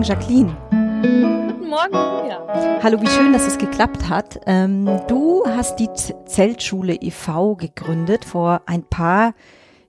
[0.00, 0.56] Morgen, Jacqueline.
[1.58, 2.80] Guten Morgen, ja.
[2.82, 4.40] Hallo, wie schön, dass es geklappt hat.
[4.46, 5.90] Ähm, du hast die
[6.24, 7.56] Zeltschule e.V.
[7.56, 9.34] gegründet vor ein paar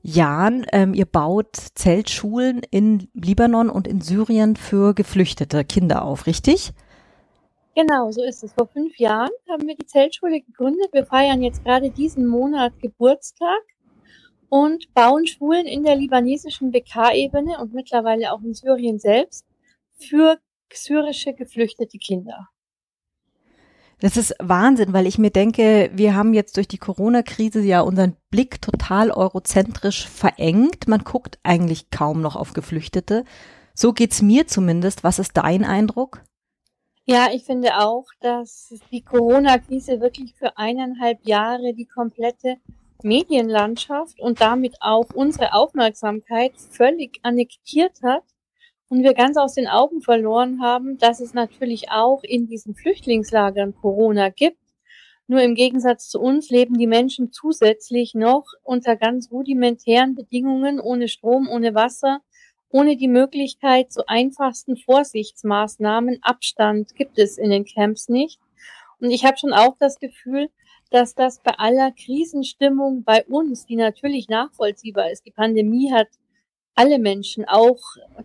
[0.01, 0.65] Jahren.
[0.73, 6.73] Ähm, ihr baut Zeltschulen in Libanon und in Syrien für geflüchtete Kinder auf, richtig?
[7.75, 8.51] Genau, so ist es.
[8.51, 10.89] Vor fünf Jahren haben wir die Zeltschule gegründet.
[10.91, 13.61] Wir feiern jetzt gerade diesen Monat Geburtstag
[14.49, 19.45] und bauen Schulen in der libanesischen BK-Ebene und mittlerweile auch in Syrien selbst
[20.03, 20.37] für
[20.73, 22.49] syrische geflüchtete Kinder.
[24.01, 28.17] Das ist Wahnsinn, weil ich mir denke, wir haben jetzt durch die Corona-Krise ja unseren
[28.31, 30.87] Blick total eurozentrisch verengt.
[30.87, 33.25] Man guckt eigentlich kaum noch auf Geflüchtete.
[33.75, 35.03] So geht's mir zumindest.
[35.03, 36.23] Was ist dein Eindruck?
[37.05, 42.57] Ja, ich finde auch, dass die Corona-Krise wirklich für eineinhalb Jahre die komplette
[43.03, 48.23] Medienlandschaft und damit auch unsere Aufmerksamkeit völlig annektiert hat
[48.91, 53.73] und wir ganz aus den Augen verloren haben, dass es natürlich auch in diesen Flüchtlingslagern
[53.73, 54.59] Corona gibt.
[55.27, 61.07] Nur im Gegensatz zu uns leben die Menschen zusätzlich noch unter ganz rudimentären Bedingungen, ohne
[61.07, 62.19] Strom, ohne Wasser,
[62.69, 66.19] ohne die Möglichkeit zu einfachsten Vorsichtsmaßnahmen.
[66.21, 68.41] Abstand gibt es in den Camps nicht.
[68.99, 70.49] Und ich habe schon auch das Gefühl,
[70.89, 76.09] dass das bei aller Krisenstimmung bei uns, die natürlich nachvollziehbar ist, die Pandemie hat
[76.75, 77.79] alle Menschen, auch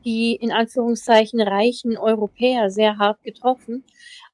[0.05, 3.84] die in Anführungszeichen reichen Europäer, sehr hart getroffen.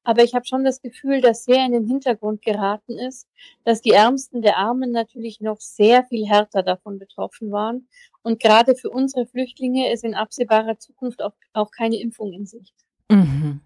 [0.03, 3.27] Aber ich habe schon das Gefühl, dass sehr in den Hintergrund geraten ist,
[3.63, 7.87] dass die Ärmsten der Armen natürlich noch sehr viel härter davon betroffen waren.
[8.21, 12.73] Und gerade für unsere Flüchtlinge ist in absehbarer Zukunft auch, auch keine Impfung in Sicht.
[13.09, 13.61] Mhm.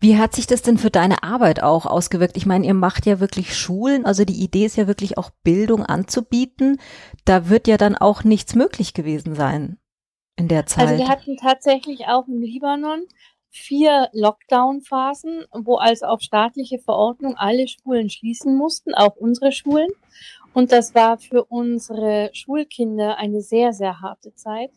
[0.00, 2.36] Wie hat sich das denn für deine Arbeit auch ausgewirkt?
[2.36, 5.84] Ich meine, ihr macht ja wirklich Schulen, also die Idee ist ja wirklich auch Bildung
[5.84, 6.78] anzubieten.
[7.24, 9.78] Da wird ja dann auch nichts möglich gewesen sein
[10.38, 10.86] in der Zeit.
[10.86, 13.04] Also wir hatten tatsächlich auch im Libanon
[13.50, 19.90] vier Lockdown-Phasen, wo also auf staatliche Verordnung alle Schulen schließen mussten, auch unsere Schulen.
[20.54, 24.70] Und das war für unsere Schulkinder eine sehr, sehr harte Zeit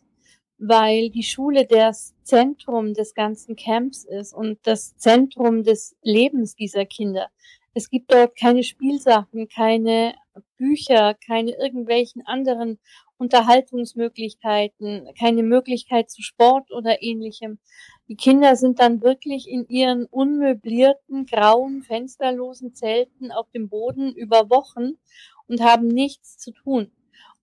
[0.64, 6.86] weil die Schule das Zentrum des ganzen Camps ist und das Zentrum des Lebens dieser
[6.86, 7.30] Kinder.
[7.74, 10.14] Es gibt dort keine Spielsachen, keine
[10.58, 12.78] Bücher, keine irgendwelchen anderen
[13.22, 17.60] Unterhaltungsmöglichkeiten, keine Möglichkeit zu Sport oder ähnlichem.
[18.08, 24.50] Die Kinder sind dann wirklich in ihren unmöblierten, grauen, fensterlosen Zelten auf dem Boden über
[24.50, 24.98] Wochen
[25.46, 26.90] und haben nichts zu tun.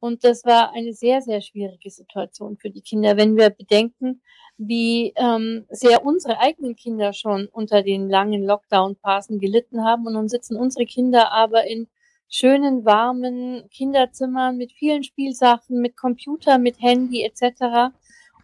[0.02, 4.22] Und das war eine sehr, sehr schwierige Situation für die Kinder, wenn wir bedenken,
[4.58, 10.06] wie ähm, sehr unsere eigenen Kinder schon unter den langen Lockdown-Phasen gelitten haben.
[10.08, 11.88] Und nun sitzen unsere Kinder aber in
[12.30, 17.92] schönen, warmen Kinderzimmern mit vielen Spielsachen, mit Computer, mit Handy etc.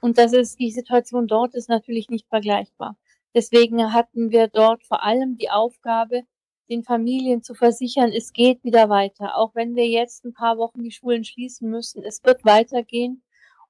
[0.02, 2.98] Und das ist, die Situation dort ist natürlich nicht vergleichbar.
[3.36, 6.24] Deswegen hatten wir dort vor allem die Aufgabe,
[6.70, 9.38] den Familien zu versichern, es geht wieder weiter.
[9.38, 13.22] Auch wenn wir jetzt ein paar Wochen die Schulen schließen müssen, es wird weitergehen.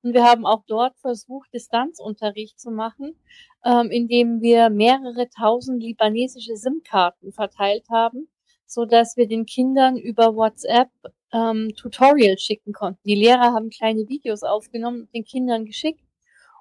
[0.01, 3.19] Und wir haben auch dort versucht, Distanzunterricht zu machen,
[3.65, 8.29] ähm, indem wir mehrere tausend libanesische SIM-Karten verteilt haben,
[8.65, 10.89] so dass wir den Kindern über WhatsApp
[11.33, 13.01] ähm, Tutorials schicken konnten.
[13.05, 16.01] Die Lehrer haben kleine Videos aufgenommen und den Kindern geschickt.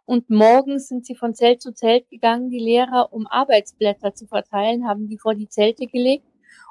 [0.07, 4.87] Und morgens sind sie von Zelt zu Zelt gegangen, die Lehrer, um Arbeitsblätter zu verteilen,
[4.87, 6.27] haben die vor die Zelte gelegt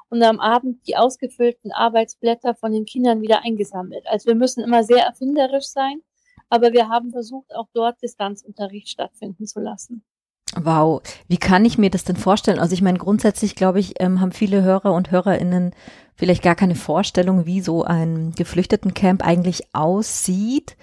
[0.08, 4.06] und am Abend die ausgefüllten Arbeitsblätter von den Kindern wieder eingesammelt.
[4.06, 6.02] Also wir müssen immer sehr erfinderisch sein,
[6.48, 10.04] aber wir haben versucht, auch dort Distanzunterricht stattfinden zu lassen.
[10.60, 12.58] Wow, wie kann ich mir das denn vorstellen?
[12.58, 15.74] Also ich meine, grundsätzlich glaube ich, ähm, haben viele Hörer und Hörerinnen
[16.14, 20.76] vielleicht gar keine Vorstellung, wie so ein Geflüchtetencamp eigentlich aussieht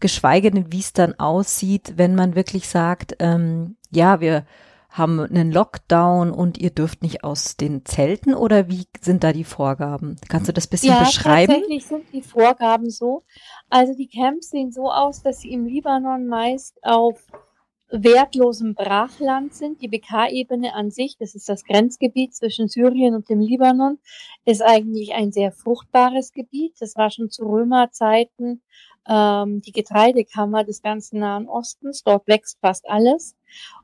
[0.00, 4.44] geschweige denn, wie es dann aussieht, wenn man wirklich sagt, ähm, ja, wir
[4.88, 9.44] haben einen Lockdown und ihr dürft nicht aus den Zelten oder wie sind da die
[9.44, 10.16] Vorgaben?
[10.28, 11.52] Kannst du das bisschen ja, beschreiben?
[11.52, 13.22] Tatsächlich sind die Vorgaben so.
[13.68, 17.20] Also die Camps sehen so aus, dass sie im Libanon meist auf
[17.90, 19.82] wertlosem Brachland sind.
[19.82, 23.98] Die BK-Ebene an sich, das ist das Grenzgebiet zwischen Syrien und dem Libanon,
[24.44, 26.74] ist eigentlich ein sehr fruchtbares Gebiet.
[26.80, 28.62] Das war schon zu Römerzeiten
[29.08, 32.02] ähm, die Getreidekammer des ganzen Nahen Ostens.
[32.04, 33.36] Dort wächst fast alles.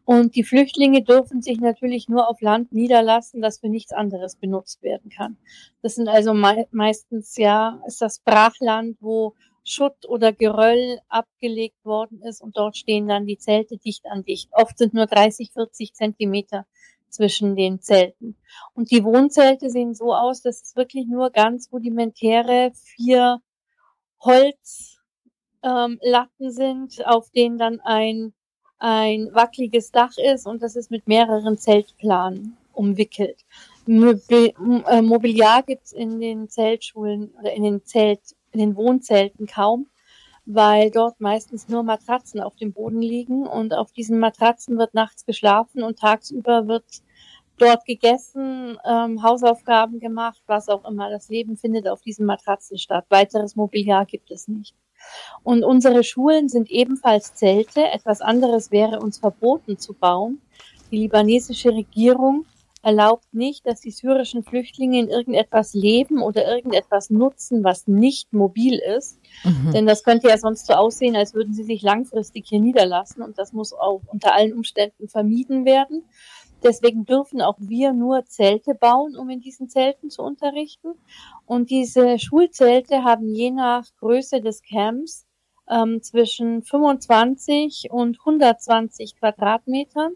[0.05, 4.83] Und die Flüchtlinge dürfen sich natürlich nur auf Land niederlassen, das für nichts anderes benutzt
[4.83, 5.37] werden kann.
[5.83, 9.35] Das sind also me meistens ja, ist das Brachland, wo
[9.69, 14.49] Schutt oder Geröll abgelegt worden ist und dort stehen dann die Zelte dicht an dicht.
[14.53, 16.67] Oft sind nur 30, 40 Zentimeter
[17.09, 18.37] zwischen den Zelten.
[18.75, 23.41] Und die Wohnzelte sehen so aus, dass es wirklich nur ganz rudimentäre vier
[24.21, 24.99] Holz
[25.63, 25.99] ähm,
[26.39, 28.35] sind, auf denen dann ein
[28.79, 33.45] ein wackeliges Dach ist und das ist mit mehreren Zeltplanen umwickelt.
[33.87, 38.21] Äh, Mobiliar gibt's in den Zeltschulen oder in den Zelt,
[38.57, 39.87] in den Wohnzelten kaum,
[40.47, 45.27] weil dort meistens nur Matratzen auf dem Boden liegen und auf diesen Matratzen wird nachts
[45.27, 47.03] geschlafen und tagsüber wird
[47.59, 51.11] dort gegessen, ähm, Hausaufgaben gemacht, was auch immer.
[51.11, 53.07] Das Leben findet auf diesen Matratzen statt.
[53.11, 54.75] Weiteres Mobiliar gibt es nicht.
[55.43, 57.87] Und unsere Schulen sind ebenfalls Zelte.
[57.89, 60.41] Etwas anderes wäre uns verboten zu bauen.
[60.91, 62.47] Die libanesische Regierung
[62.87, 68.79] erlaubt nicht, dass die syrischen Flüchtlinge in irgendetwas leben oder irgendetwas nutzen, was nicht mobil
[68.97, 69.19] ist.
[69.43, 69.73] Mhm.
[69.73, 73.23] Denn das könnte ja sonst so aussehen, als würden sie sich langfristig hier niederlassen.
[73.23, 76.05] Und das muss auch unter allen Umständen vermieden werden.
[76.63, 80.95] Deswegen dürfen auch wir nur Zelte bauen, um in diesen Zelten zu unterrichten.
[81.45, 85.27] Und diese Schulzelte haben je nach Größe des Camps
[85.69, 90.13] ähm, zwischen 25 und 120 Quadratmetern.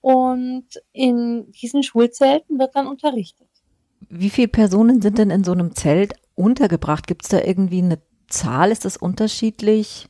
[0.00, 3.48] Und in diesen Schulzelten wird dann unterrichtet.
[4.08, 7.06] Wie viele Personen sind denn in so einem Zelt untergebracht?
[7.06, 7.98] Gibt es da irgendwie eine
[8.28, 8.70] Zahl?
[8.70, 10.08] Ist das unterschiedlich?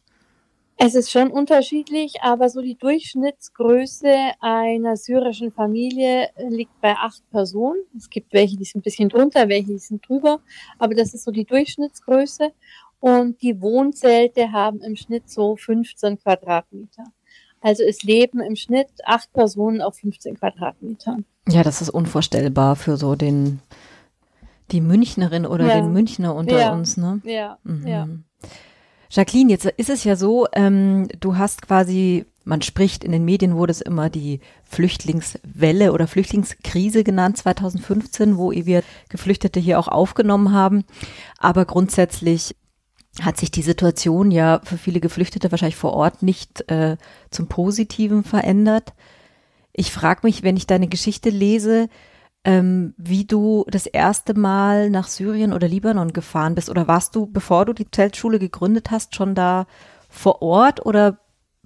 [0.80, 7.80] Es ist schon unterschiedlich, aber so die Durchschnittsgröße einer syrischen Familie liegt bei acht Personen.
[7.96, 10.40] Es gibt welche, die sind ein bisschen drunter, welche, die sind drüber,
[10.78, 12.52] aber das ist so die Durchschnittsgröße.
[13.00, 17.04] Und die Wohnzelte haben im Schnitt so 15 Quadratmeter.
[17.60, 21.24] Also es leben im Schnitt acht Personen auf 15 Quadratmetern.
[21.48, 23.60] Ja, das ist unvorstellbar für so den
[24.70, 25.80] die Münchnerin oder ja.
[25.80, 26.72] den Münchner unter ja.
[26.72, 27.20] uns, ne?
[27.24, 27.86] Ja, mhm.
[27.86, 28.08] ja.
[29.10, 33.56] Jacqueline, jetzt ist es ja so, ähm, du hast quasi, man spricht in den Medien
[33.56, 40.52] wurde es immer die Flüchtlingswelle oder Flüchtlingskrise genannt 2015, wo wir Geflüchtete hier auch aufgenommen
[40.52, 40.84] haben.
[41.38, 42.54] Aber grundsätzlich
[43.22, 46.96] hat sich die Situation ja für viele Geflüchtete wahrscheinlich vor Ort nicht äh,
[47.30, 48.92] zum Positiven verändert.
[49.72, 51.88] Ich frage mich, wenn ich deine Geschichte lese,
[52.44, 56.70] ähm, wie du das erste Mal nach Syrien oder Libanon gefahren bist.
[56.70, 59.66] Oder warst du, bevor du die Zeltschule gegründet hast, schon da
[60.08, 61.18] vor Ort oder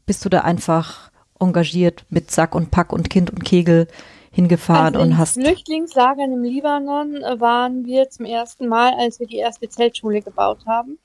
[0.06, 3.88] bist du da einfach engagiert mit Sack und Pack und Kind und Kegel
[4.31, 5.34] hingefahren also und hast.
[5.34, 10.99] Flüchtlingslagern im Libanon waren wir zum ersten Mal, als wir die erste Zeltschule gebaut haben.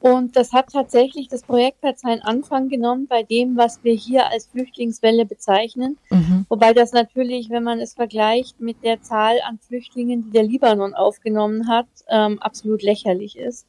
[0.00, 4.30] Und das hat tatsächlich, das Projekt hat seinen Anfang genommen bei dem, was wir hier
[4.30, 5.98] als Flüchtlingswelle bezeichnen.
[6.10, 6.46] Mhm.
[6.48, 10.94] Wobei das natürlich, wenn man es vergleicht mit der Zahl an Flüchtlingen, die der Libanon
[10.94, 13.66] aufgenommen hat, ähm, absolut lächerlich ist.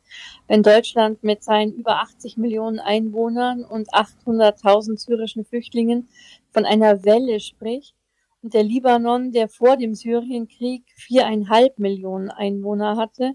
[0.48, 6.10] Wenn Deutschland mit seinen über 80 Millionen Einwohnern und 800.000 syrischen Flüchtlingen
[6.52, 7.96] von einer Welle spricht
[8.44, 13.34] und der Libanon, der vor dem Syrienkrieg viereinhalb Millionen Einwohner hatte,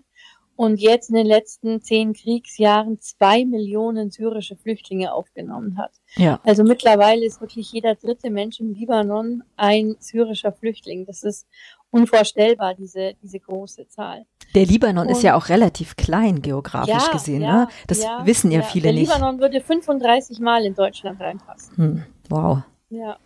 [0.56, 5.92] und jetzt in den letzten zehn Kriegsjahren zwei Millionen syrische Flüchtlinge aufgenommen hat.
[6.16, 6.40] Ja.
[6.44, 11.06] Also mittlerweile ist wirklich jeder dritte Mensch im Libanon ein syrischer Flüchtling.
[11.06, 11.46] Das ist
[11.90, 14.26] unvorstellbar, diese, diese große Zahl.
[14.54, 17.68] Der Libanon und, ist ja auch relativ klein geografisch ja, gesehen, ja, ne?
[17.88, 19.10] Das ja, wissen ja, viele der nicht.
[19.10, 21.76] Der Libanon würde 35 Mal in Deutschland reinpassen.
[21.76, 22.58] Hm, wow.
[22.90, 23.16] Ja.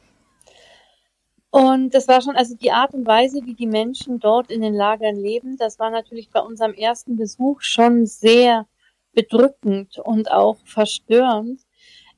[1.51, 4.75] Und das war schon, also die Art und Weise, wie die Menschen dort in den
[4.75, 8.67] Lagern leben, das war natürlich bei unserem ersten Besuch schon sehr
[9.15, 11.63] bedrückend und auch verstörend.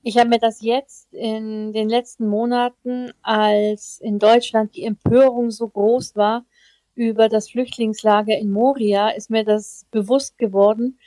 [0.02, 5.68] Ich habe mir das jetzt in den letzten Monaten, als in Deutschland die Empörung so
[5.68, 6.44] groß war
[6.94, 10.98] über das Flüchtlingslager in Moria, ist mir das bewusst geworden,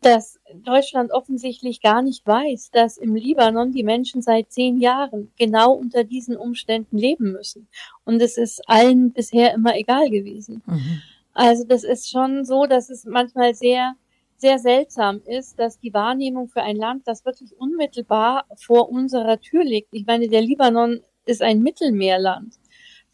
[0.00, 5.72] dass Deutschland offensichtlich gar nicht weiß, dass im Libanon die Menschen seit zehn Jahren genau
[5.72, 7.68] unter diesen Umständen leben müssen.
[8.04, 10.62] Und es ist allen bisher immer egal gewesen.
[10.66, 11.02] Mhm.
[11.34, 13.94] Also das ist schon so, dass es manchmal sehr,
[14.36, 19.64] sehr seltsam ist, dass die Wahrnehmung für ein Land, das wirklich unmittelbar vor unserer Tür
[19.64, 19.88] liegt.
[19.92, 22.54] Ich meine, der Libanon ist ein Mittelmeerland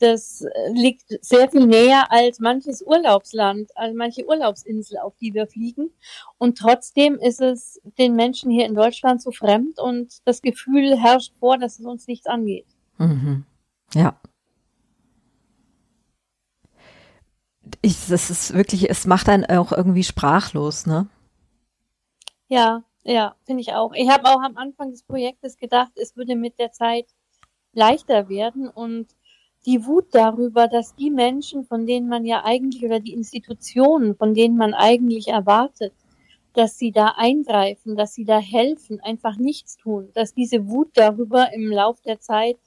[0.00, 5.46] das äh, liegt sehr viel näher als manches Urlaubsland, als manche Urlaubsinsel, auf die wir
[5.46, 5.90] fliegen.
[6.38, 11.32] Und trotzdem ist es den Menschen hier in Deutschland so fremd und das Gefühl herrscht
[11.38, 12.66] vor, dass es uns nichts angeht.
[12.98, 13.44] Mhm.
[13.94, 14.18] Ja.
[17.80, 21.08] Ich, das ist wirklich, es macht einen auch irgendwie sprachlos, ne?
[22.48, 23.92] Ja, ja, finde ich auch.
[23.94, 27.06] Ich habe auch am Anfang des Projektes gedacht, es würde mit der Zeit
[27.72, 29.08] leichter werden und
[29.66, 34.34] die Wut darüber, dass die Menschen, von denen man ja eigentlich oder die Institutionen, von
[34.34, 35.92] denen man eigentlich erwartet,
[36.54, 41.52] dass sie da eingreifen, dass sie da helfen, einfach nichts tun, dass diese Wut darüber
[41.52, 42.58] im Lauf der Zeit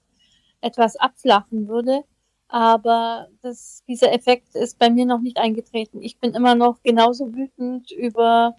[0.61, 2.03] etwas abflachen würde.
[2.49, 6.01] Aber das, dieser Effekt ist bei mir noch nicht eingetreten.
[6.01, 8.55] Ich bin immer noch genauso wütend über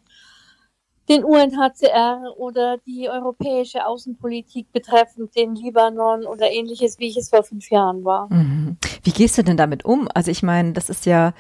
[1.09, 7.43] den UNHCR oder die europäische Außenpolitik betreffend den Libanon oder ähnliches, wie ich es vor
[7.43, 8.33] fünf Jahren war.
[8.33, 8.77] Mhm.
[9.03, 10.09] Wie gehst du denn damit um?
[10.15, 11.33] Also ich meine, das ist ja,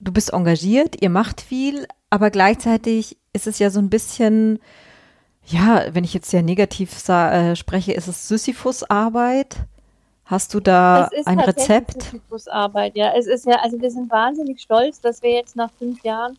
[0.00, 4.58] du bist engagiert, ihr macht viel, aber gleichzeitig ist es ja so ein bisschen,
[5.44, 9.56] ja, wenn ich jetzt sehr negativ äh, spreche, ist es Sisyphus-Arbeit.
[10.24, 12.04] Hast du da ein Rezept?
[12.04, 13.12] Sisyphus-Arbeit, ja.
[13.14, 16.38] Es ist ja, also wir sind wahnsinnig stolz, dass wir jetzt nach fünf Jahren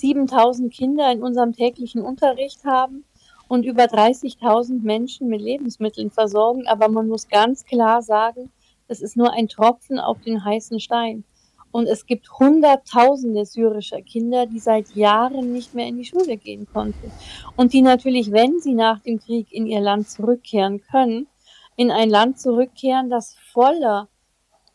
[0.00, 3.04] 7000 Kinder in unserem täglichen Unterricht haben
[3.48, 6.66] und über 30.000 Menschen mit Lebensmitteln versorgen.
[6.66, 8.50] Aber man muss ganz klar sagen,
[8.88, 11.24] es ist nur ein Tropfen auf den heißen Stein.
[11.72, 16.66] Und es gibt Hunderttausende syrischer Kinder, die seit Jahren nicht mehr in die Schule gehen
[16.72, 17.12] konnten.
[17.56, 21.28] Und die natürlich, wenn sie nach dem Krieg in ihr Land zurückkehren können,
[21.76, 24.08] in ein Land zurückkehren, das voller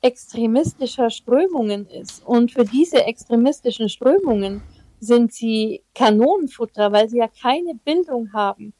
[0.01, 2.25] extremistischer Strömungen ist.
[2.25, 4.61] Und für diese extremistischen Strömungen
[4.99, 8.73] sind sie Kanonenfutter, weil sie ja keine Bildung haben,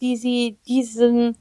[0.00, 1.36] die sie diesen,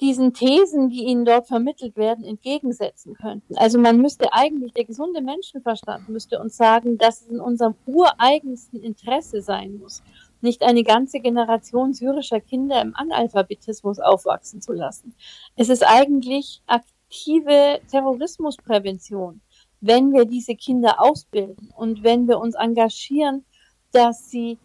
[0.00, 3.56] diesen Thesen, die ihnen dort vermittelt werden, entgegensetzen könnten.
[3.56, 8.80] Also man müsste eigentlich, der gesunde Menschenverstand müsste uns sagen, dass es in unserem ureigensten
[8.82, 10.02] Interesse sein muss,
[10.40, 15.14] nicht eine ganze Generation syrischer Kinder im Analphabetismus aufwachsen zu lassen.
[15.56, 19.40] Es ist eigentlich aktive Terrorismusprävention
[19.82, 23.44] wenn wir diese Kinder ausbilden und wenn wir uns engagieren,
[23.90, 24.58] dass sie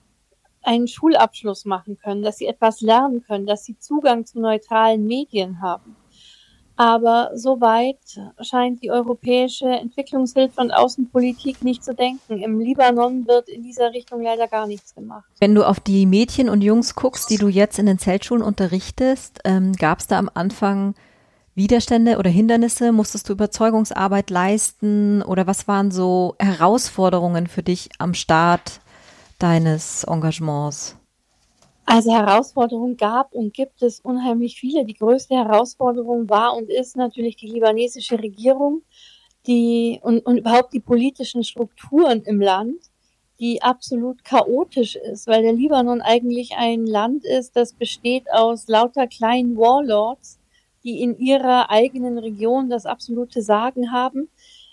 [0.62, 5.62] einen Schulabschluss machen können, dass sie etwas lernen können, dass sie Zugang zu neutralen Medien
[5.62, 5.96] haben.
[6.80, 7.98] Aber soweit
[8.42, 12.38] scheint die europäische Entwicklungshilfe und Außenpolitik nicht zu denken.
[12.38, 15.26] Im Libanon wird in dieser Richtung leider gar nichts gemacht.
[15.40, 19.40] Wenn du auf die Mädchen und Jungs guckst, die du jetzt in den Zeltschulen unterrichtest,
[19.44, 20.94] ähm, gab es da am Anfang
[21.58, 22.92] Widerstände oder Hindernisse?
[22.92, 28.80] Musstest du Überzeugungsarbeit leisten oder was waren so Herausforderungen für dich am Start
[29.40, 30.96] deines Engagements?
[31.84, 34.86] Also Herausforderungen gab und gibt es unheimlich viele.
[34.86, 38.84] Die größte Herausforderung war und ist natürlich die libanesische Regierung,
[39.48, 42.78] die und, und überhaupt die politischen Strukturen im Land,
[43.40, 49.08] die absolut chaotisch ist, weil der Libanon eigentlich ein Land ist, das besteht aus lauter
[49.08, 50.38] kleinen Warlords,
[50.88, 54.30] die in ihrer eigenen Region das absolute Sagen haben.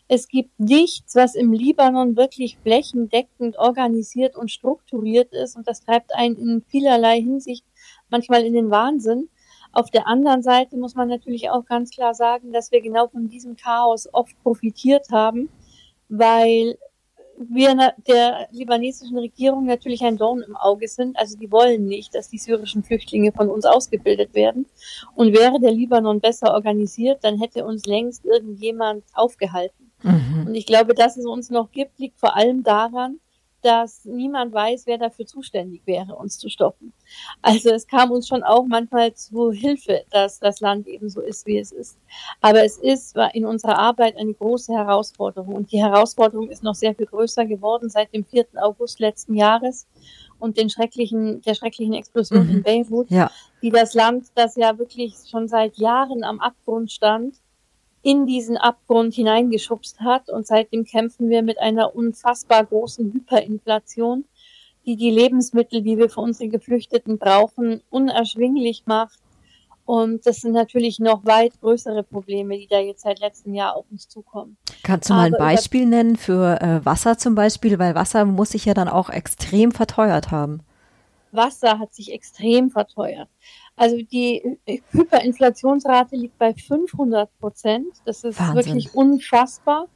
[0.07, 6.15] Es gibt nichts, was im Libanon wirklich flächendeckend organisiert und strukturiert ist und das treibt
[6.15, 7.65] einen in vielerlei Hinsicht
[8.11, 9.29] manchmal in den Wahnsinn.
[9.73, 13.29] Auf der anderen Seite muss man natürlich auch ganz klar sagen, dass wir genau von
[13.29, 15.49] diesem Chaos oft profitiert haben,
[16.09, 16.79] weil
[17.39, 21.19] wir der libanesischen Regierung natürlich ein Dorn im Auge sind.
[21.19, 24.67] Also die wollen nicht, dass die syrischen Flüchtlinge von uns ausgebildet werden.
[25.15, 29.91] Und wäre der Libanon besser organisiert, dann hätte uns längst irgendjemand aufgehalten.
[30.03, 30.45] Mhm.
[30.47, 33.19] Und ich glaube, dass es uns noch gibt, liegt vor allem daran,
[33.65, 36.93] dass niemand weiß, wer dafür zuständig wäre, uns zu stoppen.
[37.41, 41.47] Also es kam uns schon auch manchmal zu Hilfe, dass das Land eben so ist,
[41.47, 41.99] wie es ist.
[42.41, 45.55] Aber es ist in unserer Arbeit eine große Herausforderung.
[45.55, 48.47] Und die Herausforderung ist noch sehr viel größer geworden seit dem 4.
[48.57, 49.87] August letzten Jahres
[50.39, 52.57] und den schrecklichen, der schrecklichen Explosion mhm.
[52.57, 53.31] in Beirut, ja.
[53.63, 57.37] die das Land, das ja wirklich schon seit Jahren am Abgrund stand,
[58.05, 60.29] in diesen Abgrund hineingeschubst hat.
[60.29, 64.27] Und seitdem kämpfen wir mit einer unfassbar großen Hyperinflation,
[64.85, 69.19] die die Lebensmittel, die wir für unsere Geflüchteten brauchen, unerschwinglich macht.
[69.87, 73.87] Und das sind natürlich noch weit größere Probleme, die da jetzt seit letztem Jahr auf
[73.91, 74.59] uns zukommen.
[74.83, 77.79] Kannst du mal ein Beispiel nennen für äh, Wasser zum Beispiel?
[77.79, 80.61] Weil Wasser muss sich ja dann auch extrem verteuert haben.
[81.35, 83.29] Wasser hat sich extrem verteuert.
[83.77, 84.59] Also die
[84.91, 87.89] Hyperinflationsrate liegt bei 500 Prozent.
[88.05, 88.57] Das ist Wahnsinn.
[88.57, 89.89] wirklich unfassbar.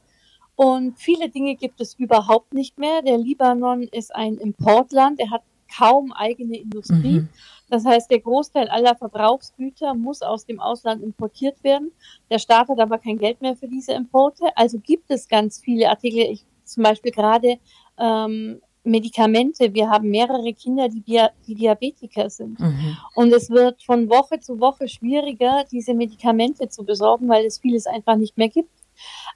[0.57, 3.03] Und viele Dinge gibt es überhaupt nicht mehr.
[3.03, 5.21] Der Libanon ist ein Importland.
[5.21, 5.43] Er hat
[5.77, 7.21] kaum eigene Industrie.
[7.21, 7.29] Mhm.
[7.71, 11.93] Das heißt, der Großteil aller Verbrauchsgüter muss aus dem Ausland importiert werden.
[12.31, 14.45] Der Staat hat aber kein Geld mehr für diese Importe.
[14.57, 16.21] Also gibt es ganz viele Artikel.
[16.21, 17.59] Ich, zum Beispiel gerade
[17.99, 19.73] ähm, Medikamente.
[19.75, 22.59] Wir haben mehrere Kinder, die, Dia die Diabetiker sind.
[22.59, 22.97] Mhm.
[23.15, 27.87] Und es wird von Woche zu Woche schwieriger, diese Medikamente zu besorgen, weil es vieles
[27.87, 28.71] einfach nicht mehr gibt.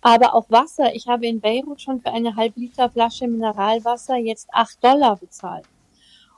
[0.00, 0.94] Aber auch Wasser.
[0.94, 5.66] Ich habe in Beirut schon für eine halb Liter Flasche Mineralwasser jetzt acht Dollar bezahlt.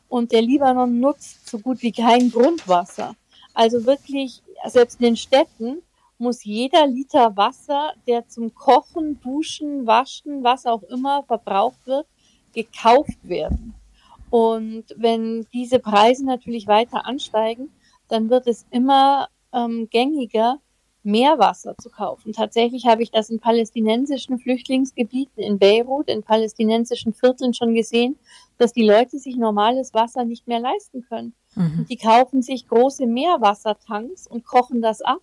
[0.08, 3.14] Und der Libanon nutzt so gut wie kein Grundwasser.
[3.54, 5.82] Also wirklich, selbst in den Städten
[6.18, 12.06] muss jeder Liter Wasser, der zum Kochen, Duschen, Waschen, was auch immer verbraucht wird,
[12.54, 13.74] gekauft werden.
[14.30, 17.70] Und wenn diese Preise natürlich weiter ansteigen,
[18.08, 20.58] dann wird es immer ähm, gängiger,
[21.04, 22.32] Meerwasser zu kaufen.
[22.32, 28.18] Tatsächlich habe ich das in palästinensischen Flüchtlingsgebieten in Beirut, in palästinensischen Vierteln schon gesehen,
[28.56, 31.34] dass die Leute sich normales Wasser nicht mehr leisten können.
[31.56, 31.86] Mhm.
[31.88, 35.20] die kaufen sich große Meerwassertanks und kochen das ab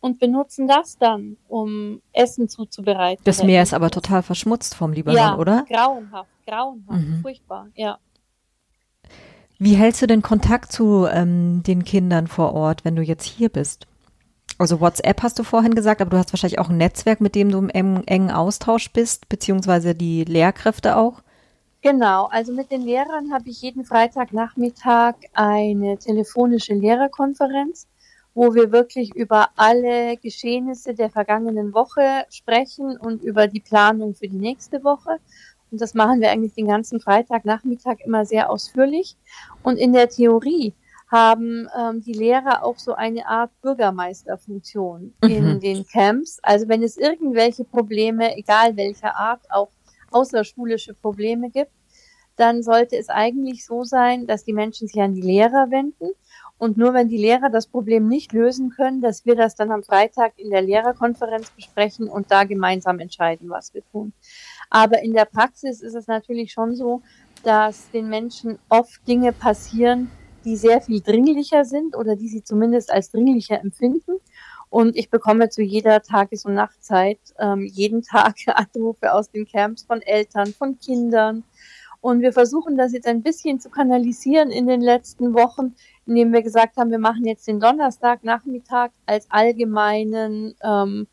[0.00, 3.22] und benutzen das dann, um Essen zuzubereiten.
[3.24, 5.64] Das Meer ist aber total verschmutzt vom Libanon, ja, oder?
[5.68, 7.20] grauenhaft, grauenhaft, mhm.
[7.22, 7.98] furchtbar, ja.
[9.58, 13.48] Wie hältst du den Kontakt zu ähm, den Kindern vor Ort, wenn du jetzt hier
[13.48, 13.88] bist?
[14.56, 17.50] Also WhatsApp hast du vorhin gesagt, aber du hast wahrscheinlich auch ein Netzwerk, mit dem
[17.50, 17.70] du im
[18.06, 21.22] engen Austausch bist, beziehungsweise die Lehrkräfte auch.
[21.80, 27.86] Genau, also mit den Lehrern habe ich jeden Freitagnachmittag eine telefonische Lehrerkonferenz,
[28.34, 34.28] wo wir wirklich über alle Geschehnisse der vergangenen Woche sprechen und über die Planung für
[34.28, 35.18] die nächste Woche.
[35.70, 39.16] Und das machen wir eigentlich den ganzen Freitagnachmittag immer sehr ausführlich.
[39.62, 40.72] Und in der Theorie
[41.10, 45.28] haben ähm, die Lehrer auch so eine Art Bürgermeisterfunktion mhm.
[45.30, 46.38] in den Camps.
[46.42, 49.70] Also wenn es irgendwelche Probleme, egal welcher Art, auch
[50.10, 51.72] außerschulische Probleme gibt,
[52.36, 56.10] dann sollte es eigentlich so sein, dass die Menschen sich an die Lehrer wenden.
[56.58, 59.84] Und nur wenn die Lehrer das Problem nicht lösen können, dass wir das dann am
[59.84, 64.12] Freitag in der Lehrerkonferenz besprechen und da gemeinsam entscheiden, was wir tun.
[64.68, 67.02] Aber in der Praxis ist es natürlich schon so,
[67.44, 70.10] dass den Menschen oft Dinge passieren,
[70.44, 74.18] die sehr viel dringlicher sind oder die sie zumindest als dringlicher empfinden.
[74.70, 79.84] Und ich bekomme zu jeder Tages- und Nachtzeit ähm, jeden Tag Anrufe aus den Camps
[79.84, 81.44] von Eltern, von Kindern.
[82.00, 85.74] Und wir versuchen das jetzt ein bisschen zu kanalisieren in den letzten Wochen,
[86.08, 91.06] indem wir gesagt haben, wir machen jetzt den Donnerstagnachmittag als allgemeinen ähm,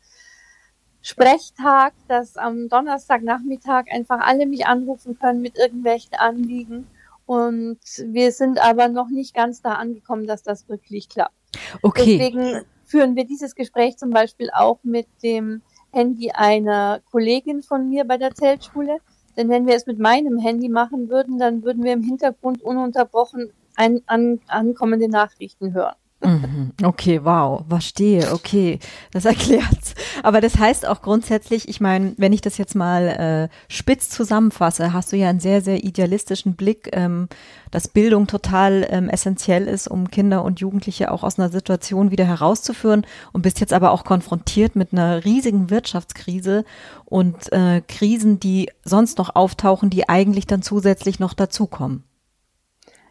[1.02, 6.86] Sprechtag, dass am Donnerstagnachmittag einfach alle mich anrufen können mit irgendwelchen Anliegen.
[7.26, 11.34] Und wir sind aber noch nicht ganz da angekommen, dass das wirklich klappt.
[11.82, 12.18] Okay.
[12.18, 15.60] Deswegen führen wir dieses Gespräch zum Beispiel auch mit dem
[15.92, 18.98] Handy einer Kollegin von mir bei der Zeltschule.
[19.36, 23.52] Denn wenn wir es mit meinem Handy machen würden, dann würden wir im Hintergrund ununterbrochen
[23.76, 25.94] ein, an, ankommende Nachrichten hören.
[26.24, 26.72] Mhm.
[26.82, 28.78] Okay, wow, verstehe, okay,
[29.12, 29.94] das erklärt's.
[30.22, 34.92] Aber das heißt auch grundsätzlich, ich meine, wenn ich das jetzt mal äh, spitz zusammenfasse,
[34.92, 37.28] hast du ja einen sehr, sehr idealistischen Blick, ähm,
[37.70, 42.24] dass Bildung total ähm, essentiell ist, um Kinder und Jugendliche auch aus einer Situation wieder
[42.24, 46.64] herauszuführen und bist jetzt aber auch konfrontiert mit einer riesigen Wirtschaftskrise
[47.04, 52.04] und äh, Krisen, die sonst noch auftauchen, die eigentlich dann zusätzlich noch dazukommen.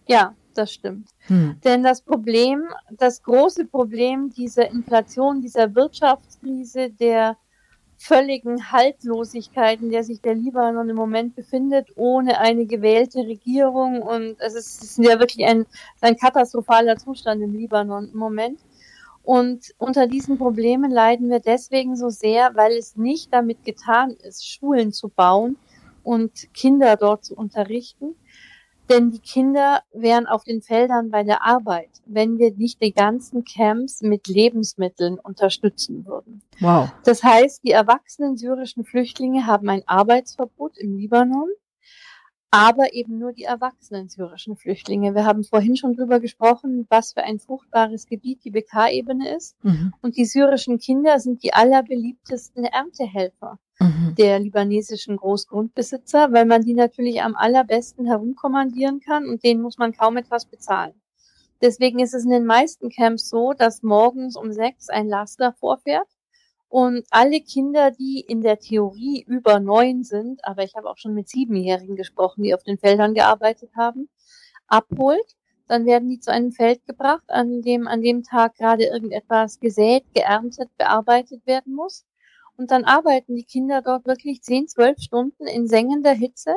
[0.08, 1.10] Ja, das stimmt.
[1.28, 1.60] Hm.
[1.64, 7.38] Denn das Problem, das große Problem dieser Inflation, dieser Wirtschaftskrise, der
[7.98, 14.02] völligen Haltlosigkeit, in der sich der Libanon im Moment befindet, ohne eine gewählte Regierung.
[14.02, 15.66] Und es ist, es ist ja wirklich ein,
[16.02, 18.60] ein katastrophaler Zustand im Libanon im Moment.
[19.24, 24.48] Und unter diesen Problemen leiden wir deswegen so sehr, weil es nicht damit getan ist,
[24.48, 25.58] Schulen zu bauen
[26.04, 28.16] und Kinder dort zu unterrichten,
[28.90, 33.44] denn die Kinder wären auf den Feldern bei der Arbeit, wenn wir nicht die ganzen
[33.44, 36.42] Camps mit Lebensmitteln unterstützen würden.
[36.60, 36.90] Wow.
[37.04, 41.50] Das heißt, die erwachsenen syrischen Flüchtlinge haben ein Arbeitsverbot im Libanon,
[42.52, 45.14] aber eben nur die erwachsenen syrischen Flüchtlinge.
[45.14, 49.56] Wir haben vorhin schon drüber gesprochen, was für ein fruchtbares Gebiet die BK-Ebene ist.
[49.64, 49.94] Mhm.
[50.02, 54.16] Und die syrischen Kinder sind die allerbeliebtesten Erntehelfer mhm.
[54.18, 59.92] der libanesischen Großgrundbesitzer, weil man die natürlich am allerbesten herumkommandieren kann und denen muss man
[59.92, 60.94] kaum etwas bezahlen.
[61.62, 66.08] Deswegen ist es in den meisten Camps so, dass morgens um sechs ein Laster vorfährt
[66.70, 71.14] und alle Kinder, die in der Theorie über neun sind, aber ich habe auch schon
[71.14, 74.10] mit Siebenjährigen gesprochen, die auf den Feldern gearbeitet haben,
[74.68, 75.36] abholt.
[75.68, 80.04] Dann werden die zu einem Feld gebracht, an dem an dem Tag gerade irgendetwas gesät,
[80.14, 82.06] geerntet, bearbeitet werden muss.
[82.58, 86.56] Und dann arbeiten die Kinder dort wirklich zehn, zwölf Stunden in sengender Hitze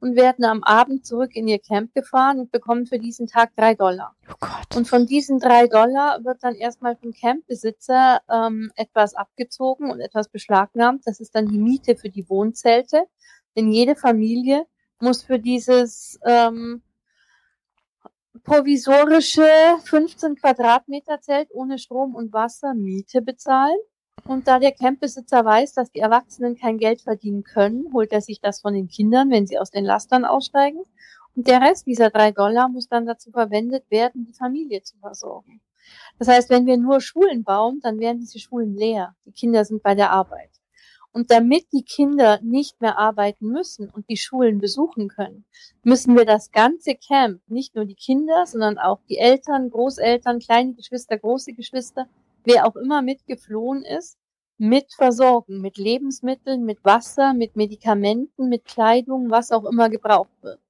[0.00, 3.74] und werden am Abend zurück in ihr Camp gefahren und bekommen für diesen Tag drei
[3.74, 4.14] Dollar.
[4.30, 4.76] Oh Gott.
[4.76, 10.28] Und von diesen drei Dollar wird dann erstmal vom Campbesitzer ähm, etwas abgezogen und etwas
[10.28, 11.02] beschlagnahmt.
[11.06, 13.04] Das ist dann die Miete für die Wohnzelte.
[13.56, 14.66] Denn jede Familie
[15.00, 16.82] muss für dieses ähm,
[18.44, 19.48] provisorische
[19.84, 23.76] 15 Quadratmeter Zelt ohne Strom und Wasser Miete bezahlen.
[24.24, 28.40] Und da der Campbesitzer weiß, dass die Erwachsenen kein Geld verdienen können, holt er sich
[28.40, 30.82] das von den Kindern, wenn sie aus den Lastern aussteigen.
[31.34, 35.60] Und der Rest dieser drei Dollar muss dann dazu verwendet werden, die Familie zu versorgen.
[36.18, 39.14] Das heißt, wenn wir nur Schulen bauen, dann werden diese Schulen leer.
[39.24, 40.50] Die Kinder sind bei der Arbeit.
[41.12, 45.44] Und damit die Kinder nicht mehr arbeiten müssen und die Schulen besuchen können,
[45.82, 50.74] müssen wir das ganze Camp, nicht nur die Kinder, sondern auch die Eltern, Großeltern, kleine
[50.74, 52.06] Geschwister, große Geschwister,
[52.44, 54.16] wer auch immer mitgeflohen ist,
[54.58, 60.60] mit versorgen, mit Lebensmitteln, mit Wasser, mit Medikamenten, mit Kleidung, was auch immer gebraucht wird.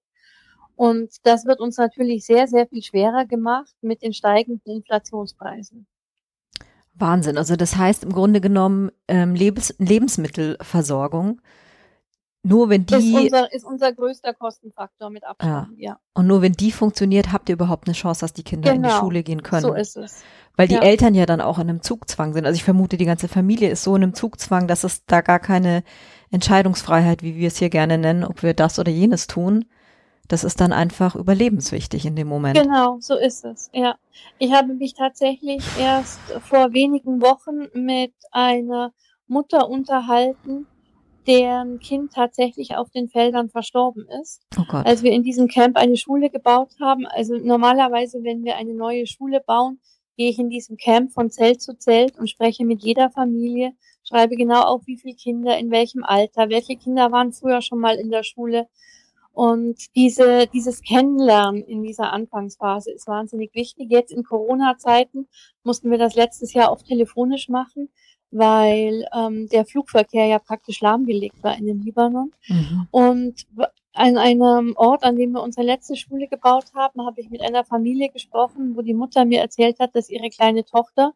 [0.76, 5.86] Und das wird uns natürlich sehr, sehr viel schwerer gemacht mit den steigenden Inflationspreisen.
[6.94, 7.38] Wahnsinn.
[7.38, 11.40] Also das heißt im Grunde genommen ähm, Lebens Lebensmittelversorgung
[12.42, 12.94] nur wenn die.
[12.94, 15.90] Ist unser, ist unser größter Kostenfaktor mit Abstand, ja.
[15.90, 16.00] ja.
[16.14, 18.82] Und nur wenn die funktioniert, habt ihr überhaupt eine Chance, dass die Kinder genau, in
[18.82, 19.00] die genau.
[19.00, 19.62] Schule gehen können.
[19.62, 20.22] So ist es.
[20.56, 20.80] Weil ja.
[20.80, 22.46] die Eltern ja dann auch in einem Zugzwang sind.
[22.46, 25.40] Also ich vermute, die ganze Familie ist so in einem Zugzwang, dass es da gar
[25.40, 25.82] keine
[26.30, 29.64] Entscheidungsfreiheit, wie wir es hier gerne nennen, ob wir das oder jenes tun.
[30.28, 32.60] Das ist dann einfach überlebenswichtig in dem Moment.
[32.60, 33.96] Genau, so ist es, ja.
[34.38, 38.92] Ich habe mich tatsächlich erst vor wenigen Wochen mit einer
[39.26, 40.66] Mutter unterhalten,
[41.28, 44.40] deren Kind tatsächlich auf den Feldern verstorben ist.
[44.58, 44.86] Oh Gott.
[44.86, 49.06] Als wir in diesem Camp eine Schule gebaut haben, also normalerweise, wenn wir eine neue
[49.06, 49.78] Schule bauen,
[50.16, 54.36] gehe ich in diesem Camp von Zelt zu Zelt und spreche mit jeder Familie, schreibe
[54.36, 58.10] genau auf, wie viele Kinder, in welchem Alter, welche Kinder waren früher schon mal in
[58.10, 58.66] der Schule.
[59.32, 63.86] Und diese, dieses Kennenlernen in dieser Anfangsphase ist wahnsinnig wichtig.
[63.90, 65.28] Jetzt in Corona-Zeiten
[65.62, 67.90] mussten wir das letztes Jahr oft telefonisch machen
[68.30, 72.32] weil ähm, der Flugverkehr ja praktisch lahmgelegt war in den Libanon.
[72.48, 72.88] Mhm.
[72.90, 73.46] Und
[73.94, 77.64] an einem Ort, an dem wir unsere letzte Schule gebaut haben, habe ich mit einer
[77.64, 81.14] Familie gesprochen, wo die Mutter mir erzählt hat, dass ihre kleine Tochter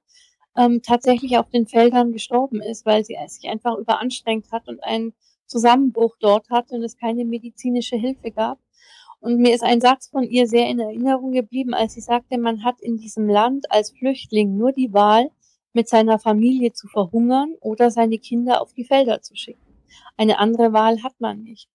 [0.56, 5.14] ähm, tatsächlich auf den Feldern gestorben ist, weil sie sich einfach überanstrengt hat und einen
[5.46, 8.58] Zusammenbruch dort hatte und es keine medizinische Hilfe gab.
[9.20, 12.64] Und mir ist ein Satz von ihr sehr in Erinnerung geblieben, als sie sagte, man
[12.64, 15.30] hat in diesem Land als Flüchtling nur die Wahl,
[15.72, 19.60] mit seiner Familie zu verhungern oder seine Kinder auf die Felder zu schicken.
[20.16, 21.68] Eine andere Wahl hat man nicht.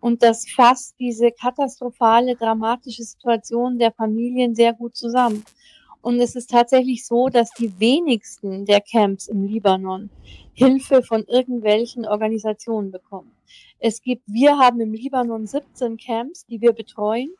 [0.00, 5.44] Und das fasst diese katastrophale, dramatische Situation der Familien sehr gut zusammen.
[6.02, 10.10] Und es ist tatsächlich so, dass die wenigsten der Camps im Libanon
[10.52, 13.32] Hilfe von irgendwelchen Organisationen bekommen.
[13.78, 17.34] Es gibt, wir haben im Libanon 17 Camps, die wir betreuen,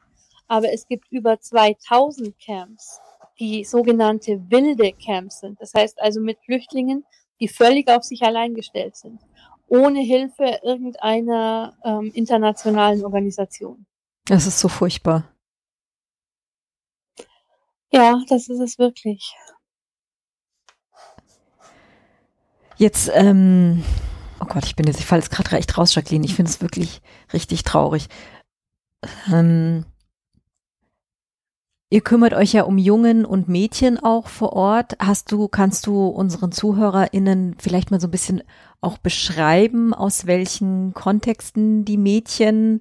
[0.49, 3.01] aber es gibt über 2000 Camps,
[3.38, 5.61] die sogenannte wilde Camps sind.
[5.61, 7.05] Das heißt also mit Flüchtlingen,
[7.40, 9.20] die völlig auf sich allein gestellt sind,
[9.68, 13.87] ohne Hilfe irgendeiner ähm, internationalen Organisation.
[14.25, 15.25] Das ist so furchtbar.
[17.92, 19.35] Ja, das ist es wirklich.
[22.79, 23.83] Jetzt, ähm,
[24.40, 26.27] oh Gott, ich bin jetzt, ich falle jetzt gerade recht raus, Jacqueline.
[26.27, 27.01] Ich finde es wirklich
[27.33, 28.09] richtig traurig.
[29.33, 29.87] Ähm,
[31.88, 34.96] Ihr kümmert euch ja um Jungen und Mädchen auch vor Ort.
[34.99, 38.42] Hast du, kannst du unseren ZuhörerInnen vielleicht mal so ein bisschen
[38.81, 42.81] auch beschreiben, aus welchen Kontexten die Mädchen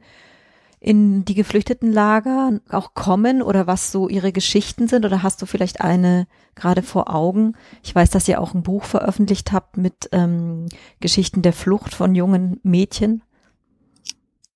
[0.79, 5.05] in die geflüchteten Lager auch kommen oder was so ihre Geschichten sind?
[5.05, 7.53] Oder hast du vielleicht eine gerade vor Augen?
[7.83, 10.65] Ich weiß, dass ihr auch ein Buch veröffentlicht habt mit ähm,
[10.99, 13.21] Geschichten der Flucht von jungen Mädchen.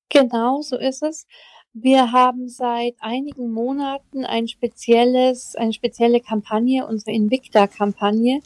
[0.10, 1.28] Genau, so ist es.
[1.74, 8.42] Wir haben seit einigen Monaten ein spezielles, eine spezielle Kampagne, unsere Invicta-Kampagne,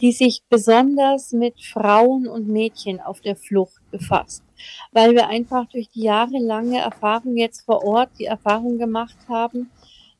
[0.00, 4.44] die sich besonders mit Frauen und Mädchen auf der Flucht befasst,
[4.92, 9.72] weil wir einfach durch die jahrelange Erfahrung jetzt vor Ort die Erfahrung gemacht haben,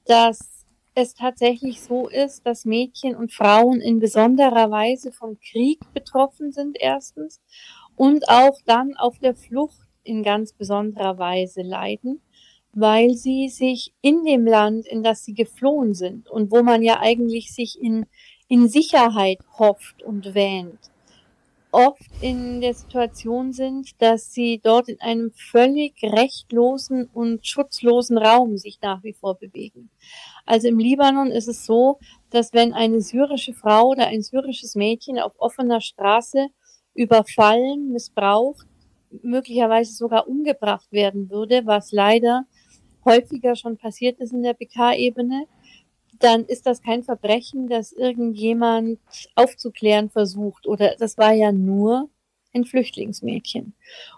[0.06, 6.50] dass es tatsächlich so ist, dass Mädchen und Frauen in besonderer Weise von Krieg betroffen
[6.50, 7.40] sind erstens
[7.94, 12.20] und auch dann auf der Flucht in ganz besonderer Weise leiden
[12.72, 17.00] weil sie sich in dem Land, in das sie geflohen sind und wo man ja
[17.00, 18.06] eigentlich sich in,
[18.48, 20.78] in Sicherheit hofft und wähnt,
[21.72, 28.56] oft in der Situation sind, dass sie dort in einem völlig rechtlosen und schutzlosen Raum
[28.56, 29.90] sich nach wie vor bewegen.
[30.46, 31.98] Also im Libanon ist es so,
[32.30, 36.48] dass wenn eine syrische Frau oder ein syrisches Mädchen auf offener Straße
[36.94, 38.66] überfallen, missbraucht,
[39.22, 42.46] möglicherweise sogar umgebracht werden würde, was leider
[43.04, 45.46] häufiger schon passiert ist in der PK-Ebene,
[46.18, 48.98] dann ist das kein Verbrechen, das irgendjemand
[49.34, 50.66] aufzuklären versucht.
[50.66, 52.10] Oder das war ja nur
[52.52, 53.74] ein Flüchtlingsmädchen.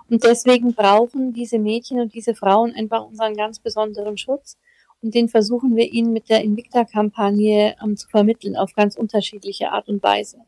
[0.09, 4.59] Und deswegen brauchen diese Mädchen und diese Frauen einfach unseren ganz besonderen Schutz.
[5.01, 9.89] Und den versuchen wir ihnen mit der Invicta-Kampagne ähm, zu vermitteln, auf ganz unterschiedliche Art
[9.89, 10.39] und Weise.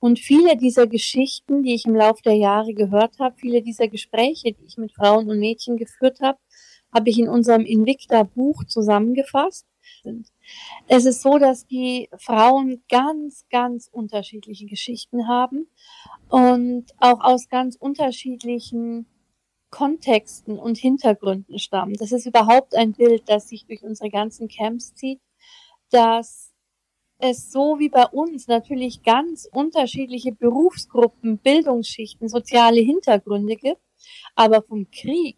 [0.00, 4.52] Und viele dieser Geschichten, die ich im Laufe der Jahre gehört habe, viele dieser Gespräche,
[4.52, 6.38] die ich mit Frauen und Mädchen geführt habe,
[6.92, 9.66] habe ich in unserem Invicta-Buch zusammengefasst.
[10.88, 15.68] Es ist so, dass die Frauen ganz, ganz unterschiedliche Geschichten haben
[16.28, 19.06] und auch aus ganz unterschiedlichen
[19.70, 21.94] Kontexten und Hintergründen stammen.
[21.94, 25.20] Das ist überhaupt ein Bild, das sich durch unsere ganzen Camps zieht,
[25.90, 26.52] dass
[27.18, 33.80] es so wie bei uns natürlich ganz unterschiedliche Berufsgruppen, Bildungsschichten, soziale Hintergründe gibt,
[34.34, 35.36] aber vom Krieg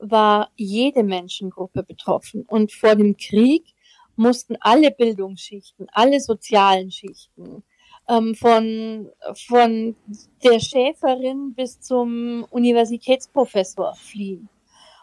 [0.00, 2.44] war jede Menschengruppe betroffen.
[2.46, 3.74] Und vor dem Krieg
[4.16, 7.62] mussten alle Bildungsschichten, alle sozialen Schichten,
[8.08, 9.96] ähm, von, von
[10.42, 14.48] der Schäferin bis zum Universitätsprofessor fliehen.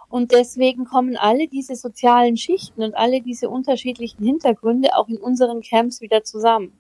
[0.10, 5.62] Und deswegen kommen alle diese sozialen Schichten und alle diese unterschiedlichen Hintergründe auch in unseren
[5.62, 6.71] Camps wieder zusammen.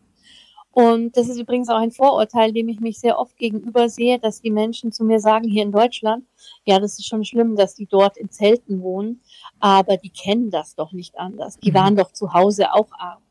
[0.77, 4.41] Und das ist übrigens auch ein Vorurteil, dem ich mich sehr oft gegenüber sehe, dass
[4.41, 6.23] die Menschen zu mir sagen, hier in Deutschland,
[6.65, 9.19] ja, das ist schon schlimm, dass die dort in Zelten wohnen,
[9.59, 11.57] aber die kennen das doch nicht anders.
[11.57, 11.75] Die mhm.
[11.75, 13.23] waren doch zu Hause auch arm.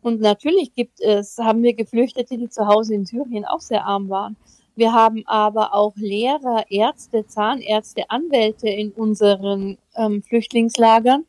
[0.00, 4.08] Und natürlich gibt es, haben wir Geflüchtete, die zu Hause in Syrien auch sehr arm
[4.08, 4.38] waren.
[4.74, 11.26] Wir haben aber auch Lehrer, Ärzte, Zahnärzte, Anwälte in unseren ähm, Flüchtlingslagern,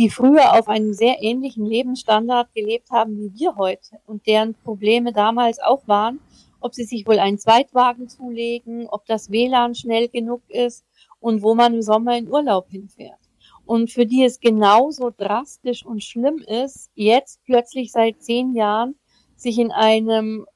[0.00, 5.12] die früher auf einem sehr ähnlichen Lebensstandard gelebt haben wie wir heute und deren Probleme
[5.12, 6.20] damals auch waren,
[6.58, 10.86] ob sie sich wohl einen Zweitwagen zulegen, ob das WLAN schnell genug ist
[11.18, 13.20] und wo man im Sommer in Urlaub hinfährt.
[13.66, 18.94] Und für die es genauso drastisch und schlimm ist, jetzt plötzlich seit zehn Jahren
[19.36, 20.46] sich in einem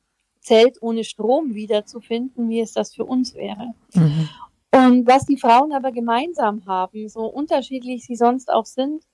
[0.40, 3.74] Zelt ohne Strom wiederzufinden, wie es das für uns wäre.
[3.92, 4.28] Mhm.
[4.72, 9.04] Und was die Frauen aber gemeinsam haben, so unterschiedlich sie sonst auch sind,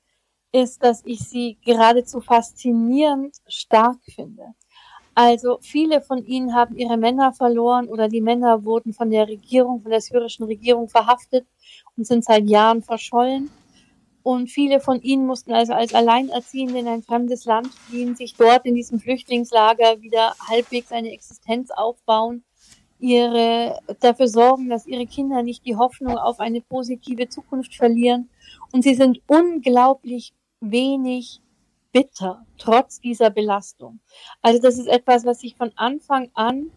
[0.52, 4.54] ist, dass ich sie geradezu faszinierend stark finde.
[5.14, 9.80] Also viele von ihnen haben ihre Männer verloren oder die Männer wurden von der Regierung,
[9.80, 11.46] von der syrischen Regierung verhaftet
[11.96, 13.50] und sind seit Jahren verschollen.
[14.22, 18.66] Und viele von ihnen mussten also als Alleinerziehende in ein fremdes Land fliehen, sich dort
[18.66, 22.44] in diesem Flüchtlingslager wieder halbwegs eine Existenz aufbauen,
[22.98, 28.28] ihre, dafür sorgen, dass ihre Kinder nicht die Hoffnung auf eine positive Zukunft verlieren.
[28.72, 31.40] Und sie sind unglaublich wenig
[31.92, 34.00] bitter, trotz dieser Belastung.
[34.42, 36.70] Also das ist etwas, was ich von Anfang an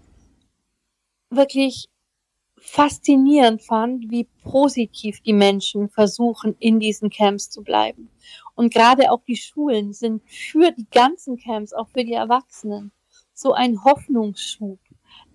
[1.29, 1.87] wirklich
[2.57, 8.09] faszinierend fand, wie positiv die Menschen versuchen, in diesen Camps zu bleiben.
[8.55, 12.91] Und gerade auch die Schulen sind für die ganzen Camps, auch für die Erwachsenen,
[13.33, 14.79] so ein Hoffnungsschub.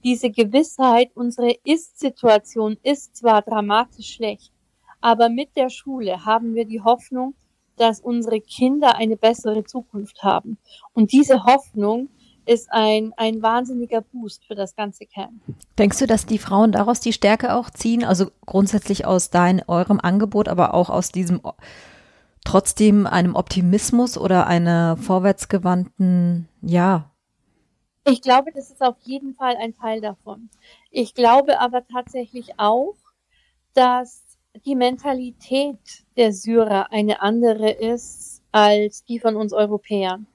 [0.05, 4.53] Diese Gewissheit, unsere Ist-Situation ist zwar dramatisch schlecht,
[5.01, 7.35] aber mit der Schule haben wir die Hoffnung,
[7.79, 10.59] dass unsere Kinder eine bessere Zukunft haben.
[10.93, 12.09] Und diese Hoffnung
[12.49, 15.43] ist ein, ein wahnsinniger Boost für das ganze Camp.
[15.79, 18.05] Denkst du, dass die Frauen daraus die Stärke auch ziehen?
[18.05, 21.41] Also grundsätzlich aus dein, eurem Angebot, aber auch aus diesem
[22.45, 27.11] trotzdem einem Optimismus oder einer vorwärtsgewandten, ja.
[28.07, 30.49] Ich glaube, das ist auf jeden Fall ein Teil davon.
[30.91, 32.95] Ich glaube aber tatsächlich auch,
[33.75, 34.23] dass
[34.65, 35.79] die Mentalität
[36.17, 40.27] der Syrer eine andere ist als die von uns Europäern.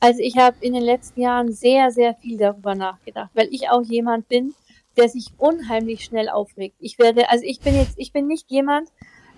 [0.00, 3.82] Also ich habe in den letzten Jahren sehr, sehr viel darüber nachgedacht, weil ich auch
[3.82, 4.54] jemand bin,
[4.96, 6.76] der sich unheimlich schnell aufregt.
[6.78, 8.88] Ich werde, also ich bin jetzt, ich bin nicht jemand,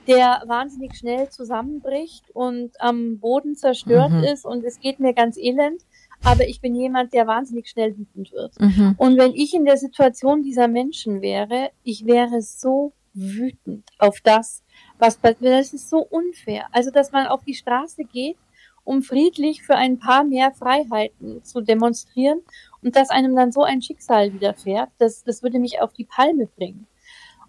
[0.06, 4.24] der wahnsinnig schnell zusammenbricht und am Boden zerstört mhm.
[4.24, 5.82] ist und es geht mir ganz elend,
[6.24, 8.58] aber ich bin jemand, der wahnsinnig schnell wütend wird.
[8.60, 8.94] Mhm.
[8.96, 14.62] Und wenn ich in der Situation dieser Menschen wäre, ich wäre so wütend auf das,
[14.98, 15.42] was passiert.
[15.42, 16.66] Das ist so unfair.
[16.72, 18.38] Also, dass man auf die Straße geht
[18.84, 22.40] um friedlich für ein paar mehr Freiheiten zu demonstrieren
[22.82, 26.46] und dass einem dann so ein Schicksal widerfährt, das, das würde mich auf die Palme
[26.46, 26.86] bringen.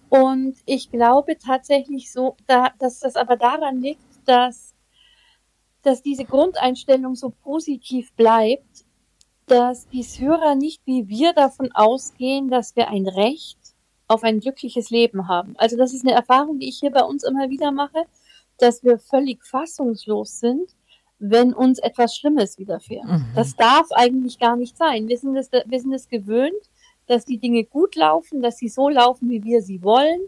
[0.09, 4.75] Und ich glaube tatsächlich so, da, dass das aber daran liegt, dass,
[5.81, 8.85] dass diese Grundeinstellung so positiv bleibt,
[9.47, 13.57] dass die Syrer nicht wie wir davon ausgehen, dass wir ein Recht
[14.07, 15.55] auf ein glückliches Leben haben.
[15.57, 18.05] Also das ist eine Erfahrung, die ich hier bei uns immer wieder mache,
[18.57, 20.71] dass wir völlig fassungslos sind,
[21.19, 23.05] wenn uns etwas Schlimmes widerfährt.
[23.05, 23.25] Mhm.
[23.35, 25.07] Das darf eigentlich gar nicht sein.
[25.07, 26.69] Wir sind, es, wir sind es gewöhnt,
[27.07, 30.21] dass die Dinge gut laufen, dass sie so laufen, wie wir sie wollen.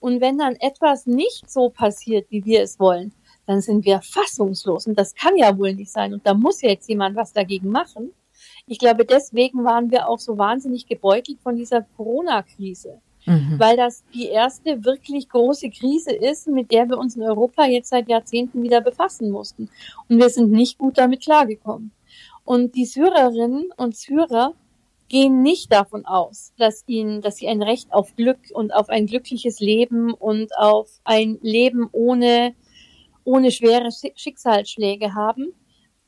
[0.00, 3.12] Und wenn dann etwas nicht so passiert, wie wir es wollen,
[3.46, 4.86] dann sind wir fassungslos.
[4.86, 6.12] Und das kann ja wohl nicht sein.
[6.12, 8.12] Und da muss ja jetzt jemand was dagegen machen.
[8.66, 13.58] Ich glaube, deswegen waren wir auch so wahnsinnig gebeutelt von dieser Corona-Krise mhm.
[13.58, 17.90] weil das die erste wirklich große Krise ist, mit der wir uns in Europa jetzt
[17.90, 19.68] seit Jahrzehnten wieder befassen mussten.
[20.08, 21.92] Und wir sind nicht gut damit klargekommen.
[22.44, 24.54] Und die Syrerinnen und Syrer
[25.08, 29.06] gehen nicht davon aus, dass ihnen, dass sie ein Recht auf Glück und auf ein
[29.06, 32.54] glückliches Leben und auf ein Leben ohne,
[33.24, 35.52] ohne schwere Schicksalsschläge haben.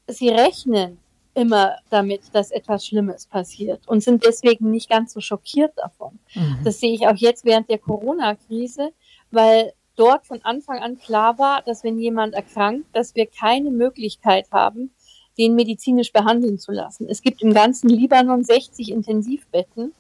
[0.09, 0.99] Sie rechnen
[1.35, 6.19] immer damit, dass etwas Schlimmes passiert und sind deswegen nicht ganz so schockiert davon.
[6.35, 6.59] Mhm.
[6.65, 8.93] Das sehe ich auch jetzt während der Corona-Krise,
[9.31, 14.51] weil dort von Anfang an klar war, dass wenn jemand erkrankt, dass wir keine Möglichkeit
[14.53, 14.91] haben,
[15.39, 17.09] den medizinisch behandeln zu lassen.
[17.09, 19.93] Es gibt im ganzen Libanon 60 Intensivbetten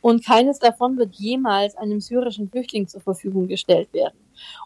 [0.00, 4.18] und keines davon wird jemals einem syrischen Flüchtling zur Verfügung gestellt werden.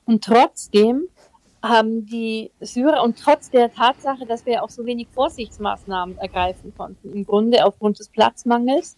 [0.05, 1.09] Und trotzdem
[1.63, 7.13] haben die Syrer und trotz der Tatsache, dass wir auch so wenig Vorsichtsmaßnahmen ergreifen konnten,
[7.13, 8.97] im Grunde aufgrund des Platzmangels,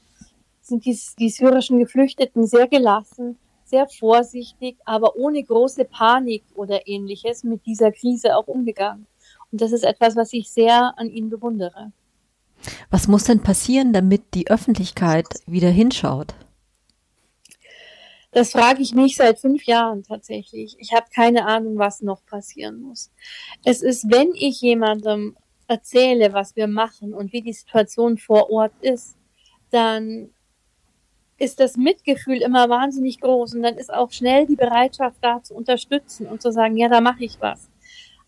[0.62, 7.44] sind die, die syrischen Geflüchteten sehr gelassen, sehr vorsichtig, aber ohne große Panik oder ähnliches
[7.44, 9.06] mit dieser Krise auch umgegangen.
[9.52, 11.92] Und das ist etwas, was ich sehr an ihnen bewundere.
[12.90, 16.34] Was muss denn passieren, damit die Öffentlichkeit wieder hinschaut?
[18.34, 20.74] Das frage ich mich seit fünf Jahren tatsächlich.
[20.80, 23.12] Ich habe keine Ahnung, was noch passieren muss.
[23.64, 25.36] Es ist, wenn ich jemandem
[25.68, 29.16] erzähle, was wir machen und wie die Situation vor Ort ist,
[29.70, 30.30] dann
[31.38, 35.54] ist das Mitgefühl immer wahnsinnig groß und dann ist auch schnell die Bereitschaft da zu
[35.54, 37.70] unterstützen und zu sagen, ja, da mache ich was.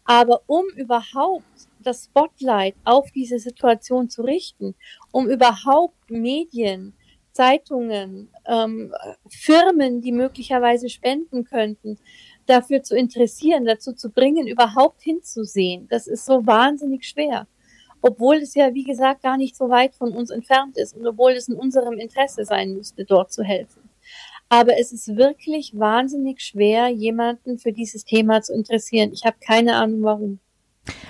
[0.04, 1.44] Aber um überhaupt
[1.80, 4.76] das Spotlight auf diese Situation zu richten,
[5.10, 6.94] um überhaupt Medien,
[7.36, 8.94] Zeitungen, ähm,
[9.28, 11.98] Firmen, die möglicherweise spenden könnten,
[12.46, 15.86] dafür zu interessieren, dazu zu bringen, überhaupt hinzusehen.
[15.88, 17.46] Das ist so wahnsinnig schwer.
[18.00, 21.32] Obwohl es ja, wie gesagt, gar nicht so weit von uns entfernt ist und obwohl
[21.32, 23.82] es in unserem Interesse sein müsste, dort zu helfen.
[24.48, 29.10] Aber es ist wirklich wahnsinnig schwer, jemanden für dieses Thema zu interessieren.
[29.12, 30.38] Ich habe keine Ahnung warum.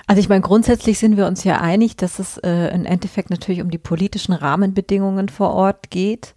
[0.07, 3.61] Also ich meine, grundsätzlich sind wir uns ja einig, dass es äh, im Endeffekt natürlich
[3.61, 6.35] um die politischen Rahmenbedingungen vor Ort geht.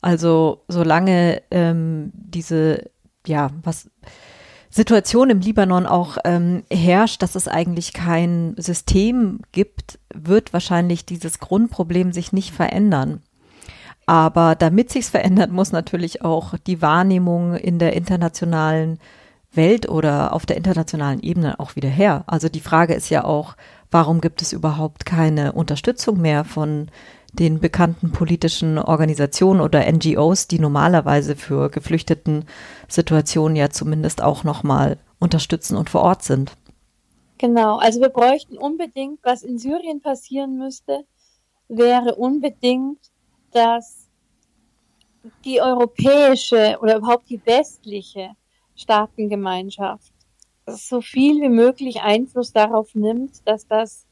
[0.00, 2.90] Also solange ähm, diese,
[3.26, 3.90] ja, was
[4.70, 11.38] Situation im Libanon auch ähm, herrscht, dass es eigentlich kein System gibt, wird wahrscheinlich dieses
[11.38, 13.22] Grundproblem sich nicht verändern.
[14.04, 18.98] Aber damit sich's verändert, muss natürlich auch die Wahrnehmung in der internationalen
[19.56, 22.24] Welt oder auf der internationalen Ebene auch wieder her.
[22.26, 23.56] Also die Frage ist ja auch,
[23.90, 26.90] warum gibt es überhaupt keine Unterstützung mehr von
[27.32, 32.46] den bekannten politischen Organisationen oder NGOs, die normalerweise für geflüchteten
[32.88, 36.52] Situationen ja zumindest auch nochmal unterstützen und vor Ort sind.
[37.38, 41.04] Genau, also wir bräuchten unbedingt, was in Syrien passieren müsste,
[41.68, 42.98] wäre unbedingt,
[43.52, 44.06] dass
[45.44, 48.30] die europäische oder überhaupt die westliche
[48.76, 50.12] Staatengemeinschaft
[50.66, 54.06] so viel wie möglich Einfluss darauf nimmt, dass das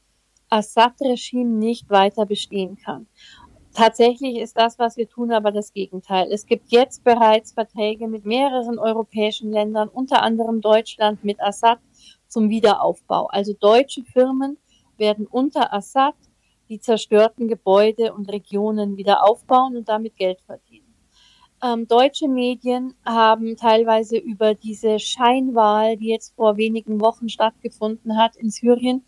[0.49, 3.07] Assad-Regime nicht weiter bestehen kann.
[3.73, 6.31] Tatsächlich ist das, was wir tun, aber das Gegenteil.
[6.31, 11.79] Es gibt jetzt bereits Verträge mit mehreren europäischen Ländern, unter anderem Deutschland mit Assad
[12.29, 13.27] zum Wiederaufbau.
[13.27, 14.57] Also deutsche Firmen
[14.97, 16.15] werden unter Assad
[16.69, 20.84] die zerstörten Gebäude und Regionen wieder aufbauen und damit Geld verdienen.
[21.65, 28.35] Ähm, deutsche Medien haben teilweise über diese Scheinwahl, die jetzt vor wenigen Wochen stattgefunden hat
[28.35, 29.03] in Syrien,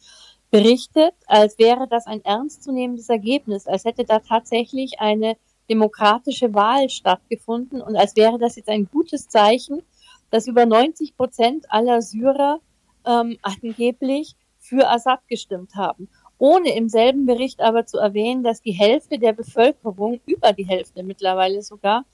[0.49, 5.35] berichtet, als wäre das ein ernstzunehmendes Ergebnis, als hätte da tatsächlich eine
[5.69, 9.83] demokratische Wahl stattgefunden und als wäre das jetzt ein gutes Zeichen,
[10.31, 12.59] dass über 90 Prozent aller Syrer
[13.05, 16.09] ähm, angeblich für Assad gestimmt haben.
[16.39, 21.03] Ohne im selben Bericht aber zu erwähnen, dass die Hälfte der Bevölkerung, über die Hälfte
[21.03, 22.05] mittlerweile sogar,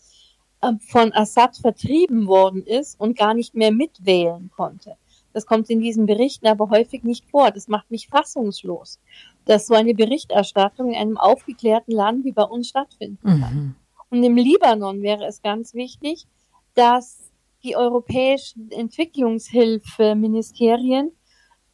[0.88, 4.96] von Assad vertrieben worden ist und gar nicht mehr mitwählen konnte.
[5.34, 7.52] Das kommt in diesen Berichten aber häufig nicht vor.
[7.52, 9.02] Das macht mich fassungslos,
[9.46, 13.56] dass so eine Berichterstattung in einem aufgeklärten Land wie bei uns stattfinden kann.
[13.56, 13.76] Mhm.
[14.10, 16.28] Und im Libanon wäre es ganz wichtig,
[16.76, 17.32] dass
[17.64, 21.12] die europäischen Entwicklungshilfeministerien,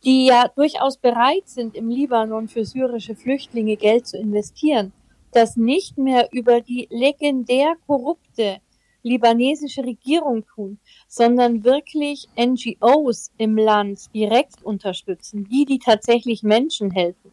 [0.06, 4.93] die ja durchaus bereit sind, im Libanon für syrische Flüchtlinge Geld zu investieren,
[5.32, 8.62] das nicht mehr über die legendär korrupte
[9.04, 17.32] libanesische Regierung tun, sondern wirklich NGOs im Land direkt unterstützen, die, die tatsächlich Menschen helfen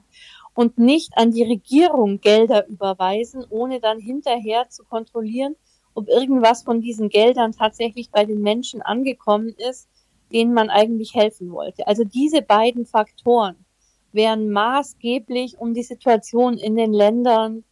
[0.55, 5.55] und nicht an die Regierung Gelder überweisen, ohne dann hinterher zu kontrollieren,
[5.95, 9.89] ob irgendwas von diesen Geldern tatsächlich bei den Menschen angekommen ist,
[10.33, 11.87] denen man eigentlich helfen wollte.
[11.87, 13.57] Also diese beiden Faktoren
[14.13, 17.65] wären maßgeblich, um die Situation in den Ländern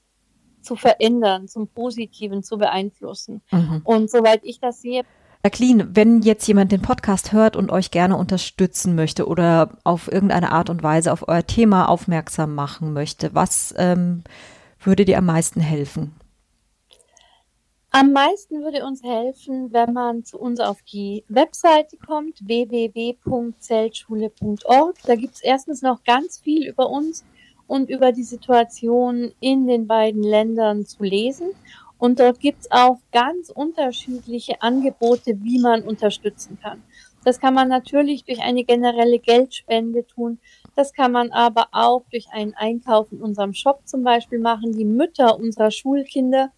[0.65, 3.43] zu verändern, zum Positiven zu beeinflussen.
[3.53, 3.83] Mhm.
[3.85, 5.05] Und soweit ich das sehe,
[5.45, 10.53] Jacqueline, wenn jetzt jemand den Podcast hört und euch gerne unterstützen möchte oder auf irgendeine
[10.53, 14.25] Art und Weise auf euer Thema aufmerksam machen möchte, was ähm,
[14.81, 16.15] würde dir am meisten helfen?
[17.91, 24.97] Am meisten würde uns helfen, wenn man zu uns auf die Webseite kommt, www.zeltschule.org.
[25.05, 27.23] Da gibt es erstens noch ganz viel über uns
[27.67, 31.51] und über die Situation in den beiden Ländern zu lesen.
[31.99, 36.83] Und dort gibt's auch ganz unterschiedliche Angebote, wie man unterstützen kann.
[37.25, 40.39] Das kann man natürlich durch eine generelle Geldspende tun.
[40.77, 44.73] Das kann man aber auch durch einen Einkauf in unserem Shop zum Beispiel machen.
[44.73, 46.51] Die Mütter unserer Schulkinder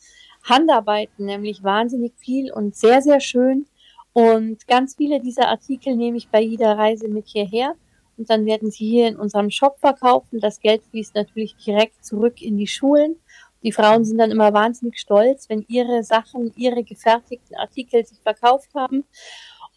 [0.43, 3.67] handarbeiten nämlich wahnsinnig viel und sehr, sehr schön.
[4.13, 7.75] Und ganz viele dieser Artikel nehme ich bei jeder Reise mit hierher.
[8.17, 10.41] Und dann werden sie hier in unserem Shop verkaufen.
[10.41, 13.17] Das Geld fließt natürlich direkt zurück in die Schulen.
[13.63, 18.71] Die Frauen sind dann immer wahnsinnig stolz, wenn ihre Sachen, ihre gefertigten Artikel sich verkauft
[18.75, 19.05] haben.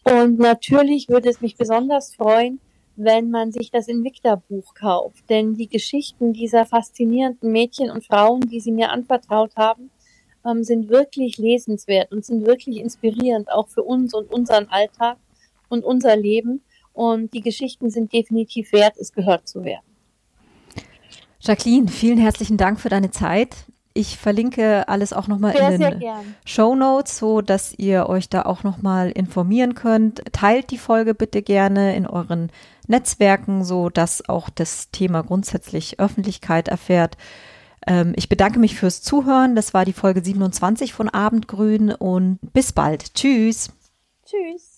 [0.04, 2.60] Und natürlich würde es mich besonders freuen,
[2.96, 5.28] wenn man sich das Invicta-Buch kauft.
[5.28, 9.90] Denn die Geschichten dieser faszinierenden Mädchen und Frauen, die sie mir anvertraut haben,
[10.44, 15.18] ähm, sind wirklich lesenswert und sind wirklich inspirierend, auch für uns und unseren Alltag
[15.68, 16.62] und unser Leben.
[17.00, 19.86] Und die Geschichten sind definitiv wert, es gehört zu werden.
[21.40, 23.56] Jacqueline, vielen herzlichen Dank für deine Zeit.
[23.94, 26.02] Ich verlinke alles auch nochmal in den
[26.44, 30.22] Show Notes, so dass ihr euch da auch nochmal informieren könnt.
[30.32, 32.52] Teilt die Folge bitte gerne in euren
[32.86, 37.16] Netzwerken, so dass auch das Thema grundsätzlich Öffentlichkeit erfährt.
[37.86, 39.56] Ähm, ich bedanke mich fürs Zuhören.
[39.56, 43.14] Das war die Folge 27 von Abendgrün und bis bald.
[43.14, 43.70] Tschüss.
[44.26, 44.69] Tschüss.